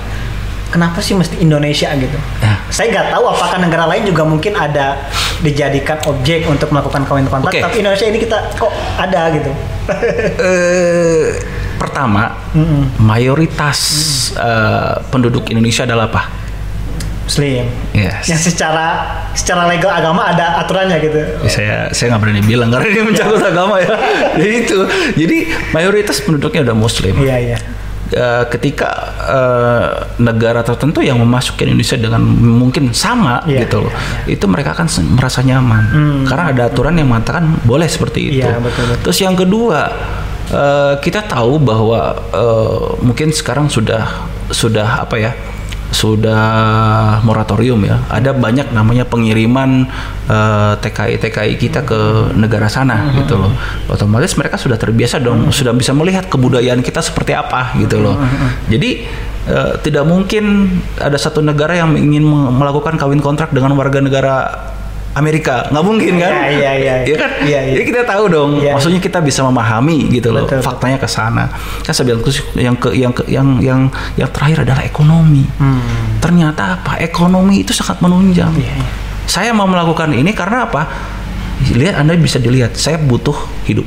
Kenapa 0.69 1.01
sih 1.01 1.17
mesti 1.17 1.41
Indonesia 1.41 1.89
gitu? 1.97 2.19
Ya. 2.45 2.58
Saya 2.69 2.93
nggak 2.93 3.07
tahu 3.17 3.25
apakah 3.33 3.59
negara 3.61 3.85
lain 3.89 4.05
juga 4.05 4.23
mungkin 4.29 4.53
ada 4.53 5.09
dijadikan 5.41 5.99
objek 6.05 6.45
untuk 6.47 6.69
melakukan 6.69 7.09
kawin 7.09 7.27
kontrak. 7.27 7.53
Oke. 7.53 7.65
Tapi 7.65 7.77
Indonesia 7.81 8.07
ini 8.07 8.19
kita 8.21 8.39
kok 8.57 8.73
ada 9.01 9.23
gitu. 9.33 9.51
Eh, 9.89 11.33
pertama, 11.81 12.37
Mm-mm. 12.53 13.01
mayoritas 13.01 13.79
eh, 14.37 15.01
penduduk 15.09 15.49
Indonesia 15.49 15.89
adalah 15.89 16.13
apa? 16.13 16.23
Muslim. 17.29 17.69
Yes. 17.93 18.25
Yang 18.25 18.53
secara 18.53 19.05
secara 19.37 19.69
legal 19.69 19.93
agama 19.93 20.33
ada 20.33 20.65
aturannya 20.65 20.97
gitu. 20.97 21.21
Ya, 21.45 21.51
saya 21.53 21.77
saya 21.93 22.17
nggak 22.17 22.23
berani 22.25 22.41
bilang 22.41 22.73
karena 22.73 22.89
ini 22.89 23.01
mencabut 23.05 23.45
agama 23.45 23.77
ya. 23.85 23.93
Jadi 24.41 24.55
itu. 24.65 24.79
Jadi 25.13 25.37
mayoritas 25.77 26.25
penduduknya 26.25 26.65
udah 26.65 26.77
Muslim. 26.77 27.15
Iya 27.21 27.37
iya. 27.53 27.59
Eh, 28.09 28.45
ketika 28.49 28.89
eh, 29.21 29.89
negara 30.17 30.65
tertentu 30.65 31.05
yang 31.05 31.21
memasuki 31.21 31.69
Indonesia 31.69 31.93
dengan 31.93 32.25
mungkin 32.41 32.89
sama 32.97 33.45
Iya, 33.45 33.69
gitu 33.69 33.85
loh, 33.85 33.93
iya, 34.25 34.33
itu 34.33 34.49
mereka 34.49 34.73
akan 34.73 34.89
merasa 35.13 35.45
nyaman 35.45 35.85
Hmm. 35.93 36.23
karena 36.25 36.45
ada 36.49 36.63
aturan 36.73 36.97
yang 36.97 37.13
mengatakan 37.13 37.61
boleh 37.69 37.85
seperti 37.85 38.33
itu. 38.33 38.49
Iya, 38.49 38.65
betul, 38.65 38.89
betul. 38.89 39.13
Terus 39.13 39.19
yang 39.21 39.37
kedua, 39.37 39.93
eh, 40.49 40.95
kita 41.05 41.21
tahu 41.29 41.61
bahwa 41.61 42.17
eh, 42.33 42.81
mungkin 43.05 43.29
sekarang 43.29 43.69
sudah 43.69 44.09
sudah 44.49 45.05
apa 45.05 45.17
ya? 45.21 45.37
Sudah 45.89 46.45
moratorium 47.23 47.81
ya. 47.83 47.97
Ada 48.09 48.31
banyak 48.31 48.71
namanya 48.71 49.05
pengiriman 49.05 49.89
eh, 50.25 50.73
TKI 50.77 51.17
TKI 51.19 51.55
kita 51.57 51.81
ke 51.83 51.99
negara 52.35 52.69
sana 52.69 52.97
Hmm. 52.99 53.17
gitu 53.19 53.35
loh. 53.37 53.53
Otomatis 53.87 54.35
mereka 54.35 54.57
sudah 54.57 54.77
terbiasa 54.77 55.19
dong, 55.19 55.49
sudah 55.51 55.73
bisa 55.73 55.91
melihat 55.91 56.27
kebudayaan 56.27 56.81
kita 56.81 57.01
seperti 57.01 57.33
apa 57.33 57.73
gitu 57.77 57.99
loh. 57.99 58.15
Hmm, 58.15 58.69
Jadi 58.69 59.09
eh, 59.49 59.73
tidak 59.81 60.05
mungkin 60.05 60.69
ada 60.97 61.17
satu 61.17 61.41
negara 61.41 61.73
yang 61.73 61.95
ingin 61.95 62.23
me- 62.23 62.53
melakukan 62.53 62.95
kawin 62.95 63.19
kontrak 63.19 63.49
dengan 63.51 63.73
warga 63.73 63.99
negara 63.99 64.37
Amerika. 65.19 65.67
Nggak 65.69 65.85
mungkin 65.85 66.13
kan? 66.23 66.33
Iya, 66.33 66.49
iya, 66.55 66.73
iya. 66.79 66.95
Iya 67.05 67.17
kan? 67.19 67.31
Iya, 67.43 67.61
iya. 67.67 67.73
jadi 67.77 67.85
kita 67.91 68.01
tahu 68.07 68.25
dong 68.31 68.51
Iya, 68.63 68.73
maksudnya 68.79 69.01
kita 69.03 69.19
bisa 69.19 69.43
memahami 69.43 70.09
gitu 70.15 70.31
loh 70.31 70.47
Betul, 70.47 70.63
faktanya 70.63 70.99
ke 70.99 71.09
sana. 71.11 71.51
Kan 71.83 71.93
saya 71.93 72.07
bilang 72.09 72.23
terus 72.23 72.39
yang 72.55 72.77
ke 72.79 72.95
yang 72.95 73.13
ke 73.13 73.23
yang 73.27 73.59
yang 73.59 73.81
yang 74.15 74.31
terakhir 74.31 74.65
adalah 74.65 74.83
ekonomi. 74.87 75.45
Hmm. 75.59 75.81
ternyata 76.23 76.81
apa? 76.81 76.99
Ekonomi 77.03 77.67
itu 77.67 77.75
sangat 77.75 77.99
menunjang. 77.99 78.55
Iya, 78.55 78.75
iya. 78.79 78.91
saya 79.29 79.51
mau 79.53 79.69
melakukan 79.69 80.15
ini 80.15 80.33
karena 80.33 80.65
apa? 80.67 80.89
Lihat 81.75 82.01
anda 82.01 82.15
bisa 82.15 82.39
dilihat 82.39 82.79
saya 82.79 82.97
butuh 83.03 83.35
hidup 83.67 83.85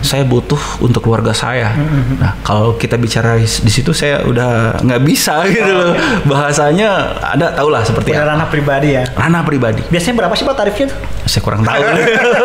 saya 0.00 0.22
butuh 0.22 0.58
untuk 0.78 1.02
keluarga 1.06 1.34
saya. 1.34 1.74
Nah, 2.18 2.38
kalau 2.46 2.78
kita 2.78 2.94
bicara 2.94 3.36
di 3.40 3.72
situ 3.72 3.90
saya 3.90 4.22
udah 4.22 4.78
nggak 4.82 5.02
bisa 5.02 5.42
gitu 5.54 5.72
loh. 5.72 5.92
Bahasanya 6.26 7.18
ada 7.34 7.52
tau 7.52 7.68
lah 7.70 7.82
seperti 7.82 8.14
apa. 8.14 8.36
ranah 8.36 8.48
pribadi 8.48 8.94
ya. 8.94 9.02
Ranah 9.18 9.42
pribadi. 9.42 9.82
Biasanya 9.90 10.14
berapa 10.24 10.34
sih 10.38 10.44
Pak 10.46 10.56
tarifnya 10.56 10.86
tuh? 10.94 10.98
Saya 11.26 11.42
kurang 11.42 11.62
tahu. 11.66 11.82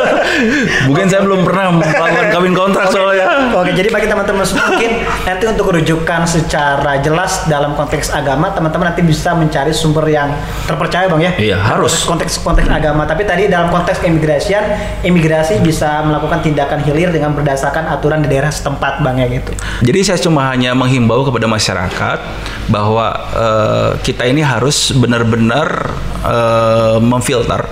Mungkin 0.89 1.05
saya 1.05 1.21
belum 1.21 1.45
pernah 1.45 1.69
melakukan 1.77 2.25
kawin 2.33 2.53
kontrak 2.57 2.89
soalnya. 2.89 3.53
Oke, 3.53 3.71
jadi 3.77 3.89
bagi 3.93 4.07
teman-teman 4.09 4.41
mungkin 4.41 4.91
nanti 5.27 5.43
untuk 5.45 5.67
rujukan 5.69 6.21
secara 6.25 6.97
jelas 7.03 7.45
dalam 7.45 7.77
konteks 7.77 8.09
agama, 8.09 8.49
teman-teman 8.55 8.89
nanti 8.89 9.05
bisa 9.05 9.37
mencari 9.37 9.69
sumber 9.69 10.07
yang 10.09 10.33
terpercaya, 10.65 11.05
Bang 11.05 11.21
ya. 11.21 11.31
Iya, 11.37 11.57
harus. 11.61 12.07
Konteks 12.07 12.41
konteks 12.41 12.67
agama, 12.71 13.05
tapi 13.05 13.27
tadi 13.27 13.45
dalam 13.45 13.69
konteks 13.69 14.01
keimigrasian, 14.01 14.63
imigrasi 15.05 15.61
bisa 15.61 16.01
melakukan 16.07 16.41
tindakan 16.41 16.81
hilir 16.81 17.10
dengan 17.11 17.35
berdasarkan 17.35 17.91
aturan 17.91 18.23
di 18.23 18.31
daerah 18.31 18.51
setempat, 18.51 19.03
Bang 19.03 19.19
ya 19.19 19.27
gitu. 19.27 19.51
Jadi 19.83 19.99
saya 20.03 20.19
cuma 20.21 20.47
hanya 20.51 20.71
menghimbau 20.71 21.27
kepada 21.27 21.47
masyarakat 21.47 22.19
bahwa 22.69 23.07
eh, 23.33 23.89
kita 24.05 24.27
ini 24.27 24.45
harus 24.45 24.93
benar-benar 24.93 25.91
eh, 26.21 26.97
memfilter, 27.01 27.65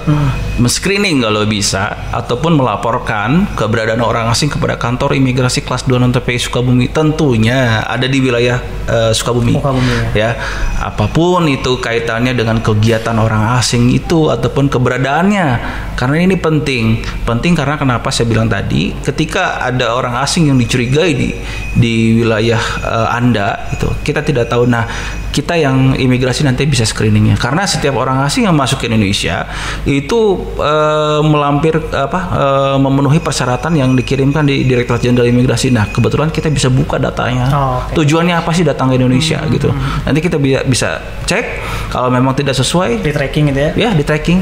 men-screening 0.57 1.21
kalau 1.21 1.45
bisa, 1.45 2.09
ataupun 2.09 2.57
melaporkan 2.57 3.45
keberadaan 3.53 4.01
orang 4.01 4.27
asing 4.33 4.49
kepada 4.49 4.75
kantor 4.75 5.13
imigrasi 5.15 5.61
kelas 5.61 5.85
2 5.85 6.01
non 6.01 6.09
TPI 6.09 6.39
Sukabumi. 6.41 6.89
Tentunya 6.89 7.85
ada 7.85 8.09
di 8.09 8.17
wilayah 8.17 8.57
eh, 8.89 9.11
Sukabumi. 9.13 9.53
Sukabumi, 9.53 10.17
ya. 10.17 10.33
Apa 10.81 11.05
pun 11.11 11.45
itu 11.45 11.77
kaitannya 11.77 12.33
dengan 12.33 12.57
kegiatan 12.65 13.13
orang 13.13 13.61
asing 13.61 13.93
itu 13.93 14.33
ataupun 14.33 14.67
keberadaannya. 14.67 15.47
Karena 15.93 16.17
ini 16.25 16.35
penting. 16.39 17.05
Penting 17.27 17.53
karena 17.53 17.77
kenapa 17.77 18.09
saya 18.09 18.25
bilang 18.25 18.49
tadi, 18.49 18.95
ketika 19.05 19.28
ada 19.37 19.93
orang 19.93 20.17
asing 20.17 20.49
yang 20.49 20.57
dicurigai 20.57 21.13
di 21.13 21.29
di 21.75 22.17
wilayah 22.17 22.59
eh, 22.81 23.07
Anda 23.13 23.69
itu, 23.69 23.85
kita 24.01 24.25
tidak 24.25 24.49
tahu 24.49 24.65
nah 24.65 24.89
kita 25.29 25.53
yang 25.53 25.93
imigrasi 25.93 26.41
nanti 26.41 26.65
bisa 26.65 26.83
screeningnya 26.83 27.37
karena 27.37 27.63
setiap 27.63 27.93
orang 28.01 28.25
asing 28.25 28.49
yang 28.49 28.57
masuk 28.57 28.81
ke 28.81 28.89
Indonesia 28.89 29.45
itu 29.85 30.19
eh, 30.57 31.21
melampir 31.21 31.77
apa 31.93 32.19
eh, 32.33 32.77
memenuhi 32.81 33.21
persyaratan 33.21 33.77
yang 33.77 33.93
dikirimkan 33.93 34.49
di 34.49 34.65
Direktorat 34.65 35.05
Jenderal 35.05 35.29
Imigrasi. 35.29 35.69
Nah, 35.69 35.85
kebetulan 35.89 36.33
kita 36.33 36.49
bisa 36.49 36.67
buka 36.73 36.97
datanya. 36.97 37.45
Oh, 37.53 37.83
oke. 37.85 37.93
Tujuannya 38.01 38.35
apa 38.37 38.49
sih 38.51 38.65
datang 38.65 38.89
ke 38.89 38.97
Indonesia 38.97 39.37
gitu. 39.49 39.69
Nanti 40.05 40.19
kita 40.19 40.41
bi- 40.41 40.65
bisa 40.65 40.97
cek 41.29 41.45
kalau 41.93 42.09
memang 42.09 42.33
tidak 42.33 42.57
sesuai 42.57 43.05
Di 43.05 43.11
tracking 43.13 43.53
gitu 43.53 43.59
ya. 43.59 43.71
ya 43.77 43.89
di 43.93 44.03
tracking. 44.03 44.41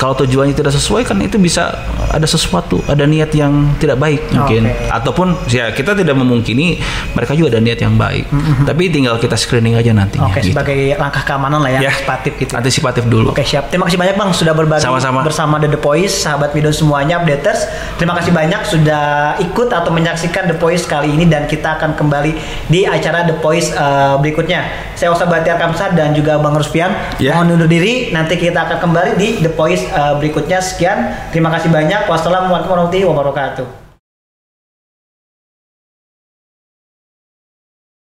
Kalau 0.00 0.16
tujuannya 0.16 0.56
tidak 0.56 0.72
sesuai 0.72 1.04
kan 1.04 1.20
itu 1.20 1.36
bisa 1.36 1.76
ada 2.08 2.24
sesuatu, 2.24 2.80
ada 2.88 3.04
niat 3.04 3.28
yang 3.30 3.52
tidak 3.76 4.00
baik 4.00 4.24
mungkin 4.32 4.64
Oke. 4.64 4.88
ataupun 4.88 5.36
ya 5.44 5.68
kita 5.70 5.92
tidak 5.92 6.16
memungkini 6.16 6.80
mereka 7.12 7.36
juga 7.36 7.52
ada 7.52 7.60
niat 7.60 7.76
yang 7.76 8.00
baik. 8.00 8.24
Tapi 8.64 8.88
tinggal 8.88 9.20
kita 9.20 9.36
screening 9.36 9.76
aja 9.76 9.92
nantinya 9.92 10.32
Oke, 10.32 10.40
gitu. 10.40 10.56
sebagai 10.56 10.96
langkah 10.96 11.20
keamanan 11.20 11.60
lah 11.60 11.70
ya, 11.70 11.80
Ya. 11.80 11.92
antisipatif 11.92 12.32
gitu. 12.40 12.52
Antisipatif 12.56 13.04
dulu. 13.04 13.28
Oke 13.30 13.44
siap. 13.44 13.68
Terima 13.68 13.84
kasih 13.84 14.00
banyak 14.00 14.16
bang 14.16 14.30
sudah 14.32 14.56
berbagi 14.56 14.80
Sama-sama. 14.80 15.20
bersama 15.20 15.60
The, 15.60 15.68
The 15.68 15.80
Voice, 15.80 16.14
sahabat 16.16 16.56
Midon 16.56 16.72
semuanya, 16.72 17.20
updaters. 17.20 17.68
Terima 18.00 18.16
kasih 18.16 18.32
banyak 18.32 18.60
sudah 18.64 19.04
ikut 19.38 19.68
atau 19.68 19.92
menyaksikan 19.92 20.48
The 20.48 20.56
Voice 20.56 20.88
kali 20.88 21.12
ini 21.12 21.28
dan 21.28 21.44
kita 21.44 21.76
akan 21.76 21.92
kembali 21.92 22.32
di 22.72 22.88
acara 22.88 23.28
The 23.28 23.36
Voice 23.36 23.68
eh, 23.70 24.14
berikutnya. 24.16 24.64
Saya 24.96 25.12
Osa 25.12 25.24
Batiar 25.24 25.60
Kamsah 25.60 25.92
dan 25.92 26.16
juga 26.16 26.40
Bang 26.40 26.56
Rusfian. 26.56 26.88
Ya. 27.20 27.36
Mohon 27.36 27.60
undur 27.60 27.68
diri. 27.68 28.08
Nanti 28.10 28.36
kita 28.36 28.64
akan 28.64 28.80
kembali 28.80 29.10
di 29.14 29.28
The 29.40 29.52
Voice 29.52 29.89
eh, 29.90 30.14
berikutnya. 30.16 30.62
Sekian. 30.62 31.12
Terima 31.34 31.50
kasih 31.50 31.68
banyak. 31.68 32.06
Wassalamualaikum 32.06 32.70
warahmatullahi 32.70 33.06
wabarakatuh. 33.10 33.89